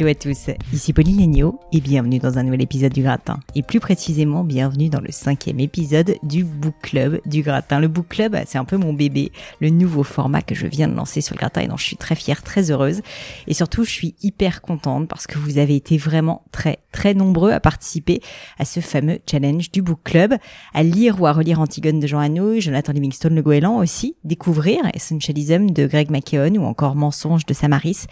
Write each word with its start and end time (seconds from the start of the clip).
Hello 0.00 0.08
à 0.08 0.14
tous, 0.14 0.46
ici 0.72 0.94
Pauline 0.94 1.20
Legno 1.20 1.60
et 1.72 1.80
bienvenue 1.82 2.20
dans 2.20 2.38
un 2.38 2.42
nouvel 2.42 2.62
épisode 2.62 2.90
du 2.90 3.02
Gratin. 3.02 3.38
Et 3.54 3.62
plus 3.62 3.80
précisément, 3.80 4.44
bienvenue 4.44 4.88
dans 4.88 5.02
le 5.02 5.12
cinquième 5.12 5.60
épisode 5.60 6.14
du 6.22 6.42
Book 6.42 6.72
Club 6.80 7.20
du 7.26 7.42
Gratin. 7.42 7.80
Le 7.80 7.88
Book 7.88 8.08
Club, 8.08 8.34
c'est 8.46 8.56
un 8.56 8.64
peu 8.64 8.78
mon 8.78 8.94
bébé, 8.94 9.30
le 9.60 9.68
nouveau 9.68 10.02
format 10.02 10.40
que 10.40 10.54
je 10.54 10.66
viens 10.66 10.88
de 10.88 10.94
lancer 10.94 11.20
sur 11.20 11.34
le 11.34 11.40
Gratin 11.40 11.60
et 11.60 11.66
dont 11.66 11.76
je 11.76 11.84
suis 11.84 11.98
très 11.98 12.14
fière, 12.14 12.42
très 12.42 12.70
heureuse. 12.70 13.02
Et 13.46 13.52
surtout, 13.52 13.84
je 13.84 13.90
suis 13.90 14.14
hyper 14.22 14.62
contente 14.62 15.06
parce 15.06 15.26
que 15.26 15.38
vous 15.38 15.58
avez 15.58 15.76
été 15.76 15.98
vraiment 15.98 16.44
très, 16.50 16.78
très 16.92 17.12
nombreux 17.12 17.50
à 17.52 17.60
participer 17.60 18.22
à 18.58 18.64
ce 18.64 18.80
fameux 18.80 19.18
challenge 19.30 19.70
du 19.70 19.82
Book 19.82 20.00
Club, 20.02 20.34
à 20.72 20.82
lire 20.82 21.20
ou 21.20 21.26
à 21.26 21.32
relire 21.32 21.60
Antigone 21.60 22.00
de 22.00 22.06
Jean 22.06 22.20
Anouilh, 22.20 22.62
Jonathan 22.62 22.94
Livingstone 22.94 23.34
Le 23.34 23.42
Goéland 23.42 23.76
aussi, 23.76 24.16
découvrir 24.24 24.80
Essentialism 24.94 25.66
de 25.66 25.86
Greg 25.86 26.10
McKeown 26.10 26.56
ou 26.56 26.64
encore 26.64 26.94
Mensonge 26.94 27.44
de 27.44 27.52
Samaris, 27.52 28.06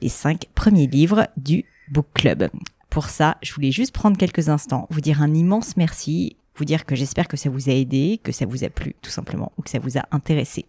les 0.00 0.08
cinq 0.08 0.44
premiers 0.54 0.86
livres 0.86 1.26
du 1.36 1.64
Book 1.90 2.06
Club. 2.14 2.48
Pour 2.90 3.08
ça, 3.08 3.38
je 3.42 3.52
voulais 3.54 3.70
juste 3.70 3.92
prendre 3.92 4.18
quelques 4.18 4.48
instants, 4.48 4.86
vous 4.90 5.00
dire 5.00 5.22
un 5.22 5.32
immense 5.32 5.76
merci 5.76 6.36
vous 6.56 6.64
dire 6.64 6.84
que 6.84 6.94
j'espère 6.94 7.28
que 7.28 7.36
ça 7.36 7.50
vous 7.50 7.70
a 7.70 7.72
aidé, 7.72 8.20
que 8.22 8.32
ça 8.32 8.46
vous 8.46 8.64
a 8.64 8.68
plu 8.68 8.94
tout 9.02 9.10
simplement, 9.10 9.52
ou 9.56 9.62
que 9.62 9.70
ça 9.70 9.78
vous 9.78 9.98
a 9.98 10.02
intéressé. 10.10 10.64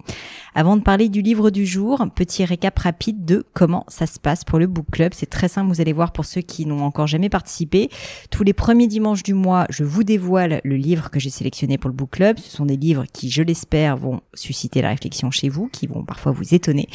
Avant 0.55 0.77
de 0.77 0.81
parler 0.81 1.09
du 1.09 1.21
livre 1.21 1.49
du 1.49 1.65
jour, 1.65 2.05
petit 2.15 2.45
récap 2.45 2.77
rapide 2.79 3.25
de 3.25 3.45
comment 3.53 3.85
ça 3.87 4.05
se 4.05 4.19
passe 4.19 4.43
pour 4.43 4.59
le 4.59 4.67
book 4.67 4.85
club. 4.91 5.13
C'est 5.13 5.29
très 5.29 5.47
simple, 5.47 5.67
vous 5.67 5.81
allez 5.81 5.93
voir 5.93 6.11
pour 6.11 6.25
ceux 6.25 6.41
qui 6.41 6.65
n'ont 6.65 6.83
encore 6.83 7.07
jamais 7.07 7.29
participé. 7.29 7.89
Tous 8.29 8.43
les 8.43 8.53
premiers 8.53 8.87
dimanches 8.87 9.23
du 9.23 9.33
mois, 9.33 9.65
je 9.69 9.83
vous 9.83 10.03
dévoile 10.03 10.61
le 10.63 10.75
livre 10.75 11.09
que 11.09 11.19
j'ai 11.19 11.29
sélectionné 11.29 11.77
pour 11.77 11.89
le 11.89 11.95
book 11.95 12.11
club. 12.11 12.37
Ce 12.39 12.49
sont 12.49 12.65
des 12.65 12.77
livres 12.77 13.05
qui, 13.11 13.29
je 13.29 13.41
l'espère, 13.41 13.97
vont 13.97 14.21
susciter 14.33 14.81
la 14.81 14.89
réflexion 14.89 15.31
chez 15.31 15.49
vous, 15.49 15.67
qui 15.67 15.87
vont 15.87 16.03
parfois 16.03 16.31
vous 16.31 16.53
étonner 16.53 16.87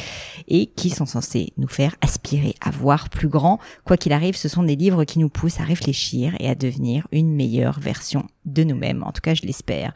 et 0.47 0.67
qui 0.67 0.89
sont 0.89 1.05
censés 1.05 1.53
nous 1.57 1.67
faire 1.67 1.95
aspirer 2.01 2.55
à 2.61 2.71
voir 2.71 3.09
plus 3.09 3.29
grand. 3.29 3.59
Quoi 3.85 3.97
qu'il 3.97 4.13
arrive, 4.13 4.35
ce 4.35 4.49
sont 4.49 4.63
des 4.63 4.75
livres 4.75 5.03
qui 5.03 5.19
nous 5.19 5.29
poussent 5.29 5.59
à 5.59 5.63
réfléchir 5.63 6.35
et 6.39 6.49
à 6.49 6.55
devenir 6.55 7.07
une 7.11 7.35
meilleure 7.35 7.79
version 7.79 8.25
de 8.53 8.63
nous-mêmes. 8.63 9.03
En 9.03 9.11
tout 9.11 9.21
cas, 9.21 9.33
je 9.33 9.43
l'espère. 9.43 9.93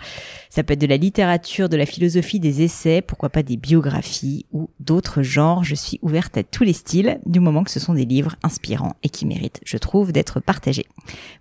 Ça 0.50 0.64
peut 0.64 0.74
être 0.74 0.82
de 0.82 0.88
la 0.88 0.98
littérature, 0.98 1.70
de 1.70 1.78
la 1.78 1.86
philosophie, 1.86 2.40
des 2.40 2.62
essais, 2.62 3.02
pourquoi 3.02 3.30
pas 3.30 3.44
des 3.44 3.58
biographies 3.58 4.46
ou 4.52 4.70
d'autres 4.80 5.22
genres. 5.24 5.64
Je 5.64 5.76
suis 5.76 6.00
ouverte 6.02 6.38
à 6.38 6.44
tous 6.44 6.64
les 6.64 6.74
styles, 6.74 7.20
du 7.26 7.40
moment 7.40 7.64
que 7.64 7.72
ce 7.72 7.80
sont 7.80 7.94
des 7.94 8.06
livres 8.06 8.36
inspirants 8.44 8.96
et 9.04 9.10
qui 9.10 9.26
méritent, 9.26 9.62
je 9.66 9.78
trouve, 9.78 10.12
d'être 10.12 10.40
partagés. 10.40 10.86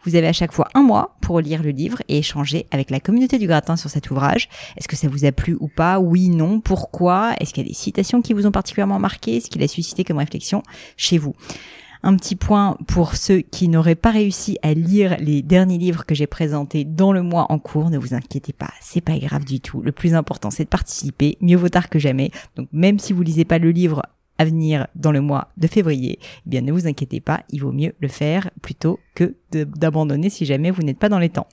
Vous 0.04 0.16
avez 0.16 0.26
à 0.26 0.32
chaque 0.32 0.52
fois 0.52 0.68
un 0.74 0.82
mois 0.82 1.16
pour 1.20 1.40
lire 1.40 1.62
le 1.62 1.70
livre 1.70 2.02
et 2.08 2.18
échanger 2.18 2.66
avec 2.70 2.90
la 2.90 3.00
communauté 3.00 3.38
du 3.38 3.46
gratin 3.46 3.76
sur 3.76 3.90
cet 3.90 4.10
ouvrage. 4.10 4.48
Est-ce 4.76 4.88
que 4.88 4.96
ça 4.96 5.08
vous 5.08 5.24
a 5.24 5.32
plu 5.32 5.56
ou 5.60 5.68
pas? 5.68 5.98
Oui, 5.98 6.28
non. 6.28 6.60
Pourquoi? 6.60 7.34
Est-ce 7.40 7.52
qu'il 7.52 7.62
y 7.62 7.66
a 7.66 7.68
des 7.68 7.74
citations 7.74 8.22
qui 8.22 8.32
vous 8.32 8.46
ont 8.46 8.52
particulièrement 8.52 8.98
marqué? 8.98 9.40
Ce 9.40 9.50
qu'il 9.50 9.62
a 9.62 9.68
suscité 9.68 10.04
comme 10.04 10.18
réflexion 10.18 10.62
chez 10.96 11.18
vous? 11.18 11.34
Un 12.02 12.16
petit 12.16 12.36
point 12.36 12.76
pour 12.86 13.16
ceux 13.16 13.38
qui 13.38 13.68
n'auraient 13.68 13.94
pas 13.94 14.10
réussi 14.10 14.58
à 14.62 14.74
lire 14.74 15.16
les 15.20 15.42
derniers 15.42 15.78
livres 15.78 16.04
que 16.04 16.14
j'ai 16.14 16.26
présentés 16.26 16.84
dans 16.84 17.12
le 17.12 17.22
mois 17.22 17.46
en 17.50 17.58
cours. 17.58 17.90
Ne 17.90 17.98
vous 17.98 18.14
inquiétez 18.14 18.52
pas, 18.52 18.70
c'est 18.80 19.00
pas 19.00 19.18
grave 19.18 19.44
du 19.44 19.60
tout. 19.60 19.82
Le 19.82 19.92
plus 19.92 20.14
important, 20.14 20.50
c'est 20.50 20.64
de 20.64 20.68
participer. 20.68 21.38
Mieux 21.40 21.56
vaut 21.56 21.68
tard 21.68 21.88
que 21.88 21.98
jamais. 21.98 22.30
Donc 22.56 22.68
même 22.72 22.98
si 22.98 23.12
vous 23.12 23.22
lisez 23.22 23.44
pas 23.44 23.58
le 23.58 23.70
livre 23.70 24.02
à 24.38 24.44
venir 24.44 24.88
dans 24.96 25.12
le 25.12 25.20
mois 25.20 25.52
de 25.56 25.66
février, 25.68 26.18
eh 26.20 26.50
bien 26.50 26.62
ne 26.62 26.72
vous 26.72 26.86
inquiétez 26.86 27.20
pas, 27.20 27.42
il 27.50 27.60
vaut 27.60 27.70
mieux 27.70 27.92
le 28.00 28.08
faire 28.08 28.50
plutôt 28.62 28.98
que 29.14 29.36
d'abandonner 29.52 30.30
si 30.30 30.44
jamais 30.44 30.70
vous 30.70 30.82
n'êtes 30.82 30.98
pas 30.98 31.08
dans 31.08 31.18
les 31.18 31.28
temps. 31.28 31.46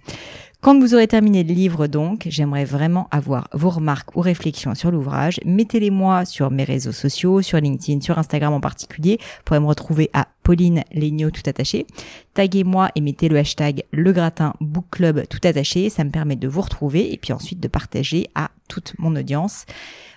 Quand 0.62 0.78
vous 0.78 0.94
aurez 0.94 1.08
terminé 1.08 1.46
le 1.46 1.54
livre, 1.54 1.88
donc, 1.88 2.28
j'aimerais 2.30 2.66
vraiment 2.66 3.08
avoir 3.12 3.48
vos 3.54 3.70
remarques 3.70 4.18
ou 4.18 4.20
réflexions 4.20 4.76
sur 4.76 4.92
l'ouvrage. 4.92 5.40
Mettez-les 5.46 5.90
moi 5.90 6.26
sur 6.26 6.52
mes 6.52 6.66
réseaux 6.66 6.92
sociaux, 6.92 7.42
sur 7.42 7.62
LinkedIn, 7.62 8.02
sur 8.02 8.18
Instagram 8.18 8.52
en 8.52 8.60
particulier. 8.60 9.20
Vous 9.22 9.44
pourrez 9.46 9.62
me 9.62 9.68
retrouver 9.68 10.10
à 10.12 10.28
Pauline 10.50 10.84
Legno 10.92 11.30
tout 11.30 11.44
attaché. 11.46 11.86
Taguez-moi 12.34 12.90
et 12.96 13.02
mettez 13.02 13.30
le 13.30 13.38
hashtag 13.38 13.84
le 13.92 14.12
gratin 14.12 14.56
book 14.60 14.86
club 14.90 15.28
tout 15.30 15.38
attaché. 15.44 15.92
Ça 15.92 16.04
me 16.04 16.10
permet 16.10 16.38
de 16.38 16.48
vous 16.48 16.62
retrouver 16.62 17.14
et 17.14 17.18
puis 17.18 17.34
ensuite 17.34 17.60
de 17.60 17.68
partager 17.68 18.32
à 18.34 18.50
toute 18.68 18.96
mon 18.98 19.16
audience 19.16 19.68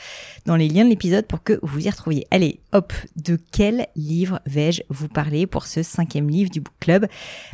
dans 0.47 0.57
les 0.57 0.69
liens 0.69 0.85
de 0.85 0.91
l'épisode 0.91 1.27
pour 1.27 1.43
que 1.43 1.59
vous 1.63 1.87
y 1.87 1.91
retrouviez. 1.91 2.27
Allez, 2.31 2.61
hop, 2.73 2.93
de 3.17 3.39
quel 3.51 3.89
livre 3.97 4.41
vais-je 4.47 4.83
vous 4.89 5.09
parler 5.09 5.47
pour 5.47 5.67
ce 5.67 5.83
cinquième 5.83 6.31
livre 6.31 6.51
du 6.51 6.61
book 6.61 6.75
club? 6.81 7.07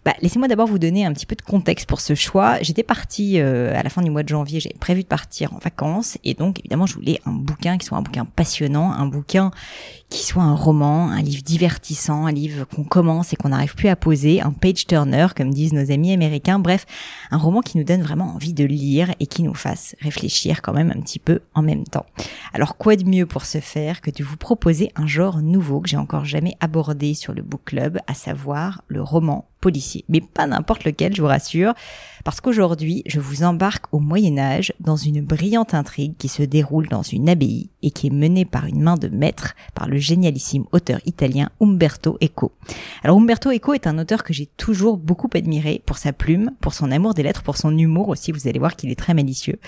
Bah, 0.04 0.12
Laissez-moi 0.20 0.48
d'abord 0.48 0.66
vous 0.66 0.78
donner 0.78 1.06
un 1.06 1.12
petit 1.12 1.26
peu 1.26 1.34
de 1.34 1.42
contexte 1.42 1.88
pour 1.88 2.00
ce 2.00 2.14
choix. 2.14 2.58
J'étais 2.62 2.82
partie 2.82 3.40
euh, 3.40 3.78
à 3.78 3.82
la 3.82 3.90
fin 3.90 4.02
du 4.02 4.10
mois 4.10 4.22
de 4.22 4.28
janvier, 4.28 4.60
j'avais 4.60 4.76
prévu 4.78 5.02
de 5.02 5.08
partir 5.08 5.54
en 5.54 5.58
vacances 5.58 6.18
et 6.24 6.34
donc 6.34 6.60
évidemment 6.60 6.86
je 6.86 6.94
voulais 6.94 7.20
un 7.24 7.32
bouquin 7.32 7.78
qui 7.78 7.86
soit 7.86 7.98
un 7.98 8.02
bouquin 8.02 8.24
passionnant, 8.24 8.92
un 8.92 9.06
bouquin 9.06 9.50
qui 10.10 10.24
soit 10.24 10.42
un 10.42 10.54
roman, 10.54 11.10
un 11.10 11.22
livre 11.22 11.42
divertissant, 11.42 12.26
un 12.26 12.32
livre 12.32 12.66
qu'on 12.66 12.84
commence 12.84 13.32
et 13.32 13.36
qu'on 13.36 13.52
n'arrive 13.54 13.74
plus 13.74 13.88
à 13.88 13.96
poser, 13.96 14.40
un 14.40 14.52
page 14.52 14.86
turner 14.86 15.28
comme 15.36 15.52
disent 15.52 15.72
nos 15.72 15.90
amis 15.90 16.12
américains, 16.12 16.58
bref, 16.58 16.86
un 17.30 17.38
roman 17.38 17.60
qui 17.60 17.78
nous 17.78 17.84
donne 17.84 18.02
vraiment 18.02 18.34
envie 18.34 18.54
de 18.54 18.64
lire 18.64 19.10
et 19.20 19.26
qui 19.26 19.42
nous 19.42 19.54
fasse 19.54 19.96
réfléchir 20.00 20.62
quand 20.62 20.72
même 20.72 20.92
un 20.94 21.00
petit 21.00 21.18
peu 21.18 21.40
en 21.54 21.62
même 21.62 21.84
temps. 21.84 22.06
Alors 22.52 22.76
quoi 22.76 22.96
de 22.96 23.04
mieux 23.04 23.26
pour 23.26 23.44
ce 23.44 23.58
faire 23.58 24.00
que 24.00 24.10
de 24.10 24.22
vous 24.22 24.36
proposer 24.36 24.90
un 24.96 25.06
genre 25.06 25.40
nouveau 25.42 25.80
que 25.80 25.88
j'ai 25.88 25.96
encore 25.96 26.24
jamais 26.24 26.56
abordé 26.60 27.14
sur 27.14 27.32
le 27.32 27.42
book 27.42 27.62
club, 27.64 27.98
à 28.06 28.14
savoir 28.14 28.82
le 28.88 29.02
roman 29.02 29.48
Mais 30.08 30.20
pas 30.20 30.46
n'importe 30.46 30.84
lequel, 30.84 31.14
je 31.14 31.22
vous 31.22 31.28
rassure, 31.28 31.74
parce 32.24 32.40
qu'aujourd'hui, 32.40 33.02
je 33.06 33.20
vous 33.20 33.42
embarque 33.42 33.86
au 33.92 33.98
Moyen 33.98 34.38
Âge 34.38 34.72
dans 34.80 34.96
une 34.96 35.20
brillante 35.20 35.74
intrigue 35.74 36.14
qui 36.18 36.28
se 36.28 36.42
déroule 36.42 36.88
dans 36.88 37.02
une 37.02 37.28
abbaye 37.28 37.70
et 37.82 37.90
qui 37.90 38.06
est 38.06 38.14
menée 38.14 38.44
par 38.44 38.66
une 38.66 38.80
main 38.80 38.96
de 38.96 39.08
maître 39.08 39.54
par 39.74 39.88
le 39.88 39.98
génialissime 39.98 40.64
auteur 40.72 41.00
italien 41.04 41.50
Umberto 41.60 42.18
Eco. 42.22 42.52
Alors 43.02 43.18
Umberto 43.18 43.50
Eco 43.50 43.74
est 43.74 43.86
un 43.86 43.98
auteur 43.98 44.24
que 44.24 44.32
j'ai 44.32 44.46
toujours 44.56 44.96
beaucoup 44.96 45.28
admiré 45.34 45.82
pour 45.84 45.98
sa 45.98 46.12
plume, 46.12 46.50
pour 46.60 46.74
son 46.74 46.90
amour 46.90 47.14
des 47.14 47.22
lettres, 47.22 47.42
pour 47.42 47.56
son 47.56 47.76
humour 47.76 48.08
aussi, 48.08 48.32
vous 48.32 48.48
allez 48.48 48.58
voir 48.58 48.76
qu'il 48.76 48.90
est 48.90 48.98
très 48.98 49.14
malicieux. 49.14 49.58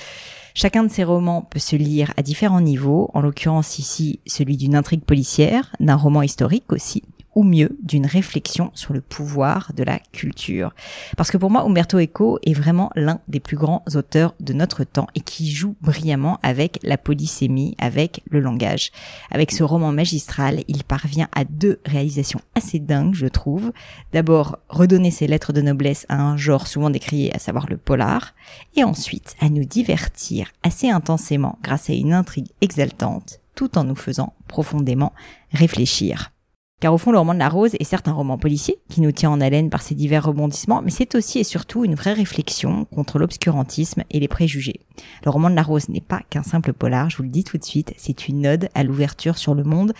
Chacun 0.54 0.84
de 0.84 0.90
ses 0.90 1.04
romans 1.04 1.42
peut 1.42 1.58
se 1.58 1.76
lire 1.76 2.14
à 2.16 2.22
différents 2.22 2.62
niveaux, 2.62 3.10
en 3.12 3.20
l'occurrence 3.20 3.78
ici 3.78 4.20
celui 4.26 4.56
d'une 4.56 4.74
intrigue 4.74 5.04
policière, 5.04 5.70
d'un 5.80 5.96
roman 5.96 6.22
historique 6.22 6.72
aussi, 6.72 7.02
ou 7.36 7.44
mieux 7.44 7.76
d'une 7.82 8.06
réflexion 8.06 8.72
sur 8.74 8.94
le 8.94 9.02
pouvoir 9.02 9.72
de 9.76 9.84
la 9.84 9.98
culture. 9.98 10.74
Parce 11.16 11.30
que 11.30 11.36
pour 11.36 11.50
moi, 11.50 11.62
Umberto 11.62 12.00
Eco 12.00 12.40
est 12.42 12.54
vraiment 12.54 12.90
l'un 12.96 13.20
des 13.28 13.40
plus 13.40 13.58
grands 13.58 13.84
auteurs 13.94 14.34
de 14.40 14.54
notre 14.54 14.84
temps 14.84 15.06
et 15.14 15.20
qui 15.20 15.50
joue 15.50 15.76
brillamment 15.82 16.40
avec 16.42 16.80
la 16.82 16.96
polysémie, 16.96 17.76
avec 17.78 18.22
le 18.30 18.40
langage. 18.40 18.90
Avec 19.30 19.52
ce 19.52 19.62
roman 19.62 19.92
magistral, 19.92 20.64
il 20.66 20.82
parvient 20.82 21.28
à 21.34 21.44
deux 21.44 21.78
réalisations 21.84 22.40
assez 22.54 22.78
dingues, 22.78 23.14
je 23.14 23.26
trouve. 23.26 23.70
D'abord, 24.14 24.58
redonner 24.70 25.10
ses 25.10 25.26
lettres 25.26 25.52
de 25.52 25.60
noblesse 25.60 26.06
à 26.08 26.20
un 26.20 26.38
genre 26.38 26.66
souvent 26.66 26.88
décrié, 26.88 27.34
à 27.34 27.38
savoir 27.38 27.66
le 27.68 27.76
polar, 27.76 28.34
et 28.74 28.82
ensuite 28.82 29.36
à 29.40 29.50
nous 29.50 29.64
divertir 29.64 30.48
assez 30.62 30.88
intensément 30.88 31.58
grâce 31.62 31.90
à 31.90 31.92
une 31.92 32.14
intrigue 32.14 32.48
exaltante, 32.62 33.40
tout 33.54 33.76
en 33.76 33.84
nous 33.84 33.94
faisant 33.94 34.32
profondément 34.48 35.12
réfléchir. 35.52 36.32
Car 36.78 36.92
au 36.92 36.98
fond, 36.98 37.10
le 37.10 37.18
roman 37.18 37.32
de 37.32 37.38
la 37.38 37.48
rose 37.48 37.74
est 37.80 37.84
certes 37.84 38.06
un 38.06 38.12
roman 38.12 38.36
policier 38.36 38.78
qui 38.90 39.00
nous 39.00 39.12
tient 39.12 39.30
en 39.30 39.40
haleine 39.40 39.70
par 39.70 39.80
ses 39.80 39.94
divers 39.94 40.26
rebondissements, 40.26 40.82
mais 40.82 40.90
c'est 40.90 41.14
aussi 41.14 41.38
et 41.38 41.44
surtout 41.44 41.84
une 41.86 41.94
vraie 41.94 42.12
réflexion 42.12 42.84
contre 42.84 43.18
l'obscurantisme 43.18 44.02
et 44.10 44.20
les 44.20 44.28
préjugés. 44.28 44.80
Le 45.24 45.30
roman 45.30 45.48
de 45.48 45.54
la 45.54 45.62
rose 45.62 45.88
n'est 45.88 46.02
pas 46.02 46.20
qu'un 46.28 46.42
simple 46.42 46.74
polar, 46.74 47.08
je 47.08 47.16
vous 47.16 47.22
le 47.22 47.30
dis 47.30 47.44
tout 47.44 47.56
de 47.56 47.64
suite, 47.64 47.94
c'est 47.96 48.28
une 48.28 48.46
ode 48.46 48.68
à 48.74 48.84
l'ouverture 48.84 49.38
sur 49.38 49.54
le 49.54 49.64
monde. 49.64 49.94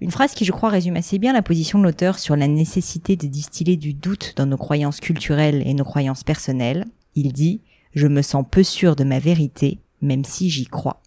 Une 0.00 0.12
phrase 0.12 0.34
qui, 0.34 0.44
je 0.44 0.52
crois, 0.52 0.68
résume 0.68 0.96
assez 0.96 1.18
bien 1.18 1.32
la 1.32 1.42
position 1.42 1.80
de 1.80 1.84
l'auteur 1.84 2.20
sur 2.20 2.36
la 2.36 2.46
nécessité 2.46 3.16
de 3.16 3.26
distiller 3.26 3.76
du 3.76 3.92
doute 3.92 4.34
dans 4.36 4.46
nos 4.46 4.56
croyances 4.56 5.00
culturelles 5.00 5.62
et 5.66 5.74
nos 5.74 5.84
croyances 5.84 6.22
personnelles. 6.22 6.84
Il 7.16 7.32
dit 7.32 7.60
Je 7.92 8.06
me 8.06 8.22
sens 8.22 8.44
peu 8.48 8.62
sûr 8.62 8.94
de 8.94 9.02
ma 9.02 9.18
vérité, 9.18 9.78
même 10.00 10.24
si 10.24 10.48
j'y 10.48 10.66
crois. 10.66 11.00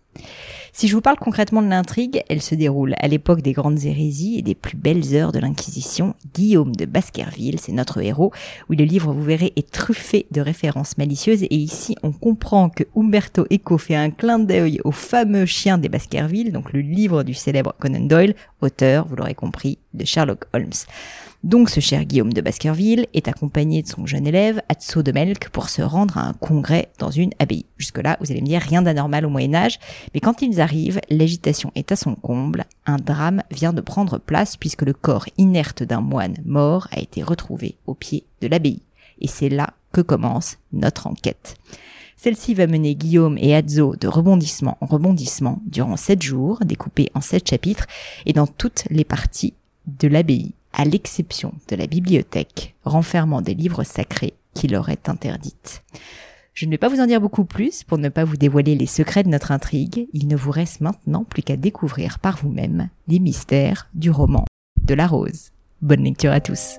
Si 0.79 0.87
je 0.87 0.93
vous 0.93 1.01
parle 1.01 1.17
concrètement 1.17 1.63
de 1.63 1.69
l'intrigue, 1.69 2.21
elle 2.29 2.43
se 2.43 2.53
déroule 2.53 2.93
à 2.99 3.07
l'époque 3.07 3.41
des 3.41 3.51
grandes 3.51 3.83
hérésies 3.83 4.37
et 4.37 4.43
des 4.43 4.53
plus 4.53 4.77
belles 4.77 5.15
heures 5.15 5.31
de 5.31 5.39
l'Inquisition. 5.39 6.13
Guillaume 6.35 6.75
de 6.75 6.85
Baskerville, 6.85 7.59
c'est 7.59 7.71
notre 7.71 7.99
héros. 7.99 8.31
où 8.69 8.73
le 8.73 8.83
livre, 8.83 9.11
vous 9.11 9.23
verrez, 9.23 9.53
est 9.55 9.71
truffé 9.71 10.27
de 10.29 10.39
références 10.39 10.99
malicieuses. 10.99 11.41
Et 11.41 11.55
ici, 11.55 11.95
on 12.03 12.11
comprend 12.11 12.69
que 12.69 12.83
Umberto 12.95 13.47
Eco 13.51 13.79
fait 13.79 13.95
un 13.95 14.11
clin 14.11 14.37
d'œil 14.37 14.79
au 14.83 14.91
fameux 14.91 15.47
chien 15.47 15.79
des 15.79 15.89
Baskerville, 15.89 16.51
donc 16.51 16.71
le 16.73 16.81
livre 16.81 17.23
du 17.23 17.33
célèbre 17.33 17.73
Conan 17.79 18.05
Doyle, 18.05 18.35
auteur, 18.61 19.07
vous 19.07 19.15
l'aurez 19.15 19.33
compris, 19.33 19.79
de 19.97 20.05
Sherlock 20.05 20.45
Holmes. 20.53 20.71
Donc 21.43 21.69
ce 21.69 21.79
cher 21.79 22.03
Guillaume 22.05 22.33
de 22.33 22.41
Baskerville 22.41 23.05
est 23.13 23.27
accompagné 23.27 23.83
de 23.83 23.87
son 23.87 24.05
jeune 24.07 24.25
élève 24.25 24.61
Atso 24.69 25.03
de 25.03 25.11
Melk 25.11 25.49
pour 25.49 25.69
se 25.69 25.83
rendre 25.83 26.17
à 26.17 26.27
un 26.27 26.33
congrès 26.33 26.89
dans 26.97 27.11
une 27.11 27.29
abbaye. 27.37 27.65
Jusque-là, 27.77 28.17
vous 28.19 28.31
allez 28.31 28.41
me 28.41 28.47
dire 28.47 28.61
rien 28.61 28.81
d'anormal 28.81 29.25
au 29.25 29.29
Moyen 29.29 29.53
Âge, 29.53 29.79
mais 30.13 30.19
quand 30.19 30.41
ils 30.41 30.59
arrivent, 30.59 30.99
l'agitation 31.09 31.71
est 31.75 31.91
à 31.91 31.95
son 31.95 32.15
comble, 32.15 32.65
un 32.85 32.97
drame 32.97 33.43
vient 33.51 33.71
de 33.71 33.81
prendre 33.81 34.17
place 34.17 34.57
puisque 34.57 34.81
le 34.81 34.93
corps 34.93 35.27
inerte 35.37 35.83
d'un 35.83 36.01
moine 36.01 36.37
mort 36.43 36.87
a 36.91 36.99
été 36.99 37.21
retrouvé 37.21 37.77
au 37.85 37.93
pied 37.93 38.25
de 38.41 38.47
l'abbaye. 38.47 38.81
Et 39.21 39.27
c'est 39.27 39.49
là 39.49 39.73
que 39.91 40.01
commence 40.01 40.57
notre 40.73 41.07
enquête. 41.07 41.55
Celle-ci 42.17 42.55
va 42.55 42.65
mener 42.65 42.95
Guillaume 42.95 43.37
et 43.37 43.55
Adzo 43.55 43.95
de 43.95 44.07
rebondissement 44.07 44.77
en 44.81 44.87
rebondissement 44.87 45.61
durant 45.67 45.97
sept 45.97 46.23
jours, 46.23 46.59
découpés 46.65 47.11
en 47.13 47.21
sept 47.21 47.47
chapitres, 47.47 47.85
et 48.25 48.33
dans 48.33 48.47
toutes 48.47 48.85
les 48.89 49.05
parties 49.05 49.53
de 49.87 50.07
l'abbaye 50.07 50.53
à 50.73 50.85
l'exception 50.85 51.53
de 51.69 51.75
la 51.75 51.87
bibliothèque, 51.87 52.75
renfermant 52.83 53.41
des 53.41 53.55
livres 53.55 53.83
sacrés 53.83 54.33
qui 54.53 54.67
leur 54.67 54.89
est 54.89 55.09
interdite. 55.09 55.83
Je 56.53 56.65
ne 56.65 56.71
vais 56.71 56.77
pas 56.77 56.89
vous 56.89 56.99
en 56.99 57.05
dire 57.05 57.21
beaucoup 57.21 57.45
plus 57.45 57.83
pour 57.83 57.97
ne 57.97 58.09
pas 58.09 58.23
vous 58.23 58.37
dévoiler 58.37 58.75
les 58.75 58.87
secrets 58.87 59.23
de 59.23 59.29
notre 59.29 59.51
intrigue. 59.51 60.07
Il 60.13 60.27
ne 60.27 60.35
vous 60.35 60.49
reste 60.49 60.81
maintenant 60.81 61.23
plus 61.23 61.43
qu'à 61.43 61.55
découvrir 61.55 62.17
par 62.17 62.37
vous-même 62.37 62.89
les 63.07 63.19
mystères 63.19 63.89
du 63.93 64.09
roman 64.09 64.45
de 64.83 64.93
la 64.95 65.05
rose. 65.05 65.51
Bonne 65.81 66.03
lecture 66.03 66.31
à 66.31 66.39
tous. 66.39 66.77